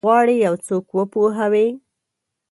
[0.07, 1.67] غواړي یو څوک وپوهوي؟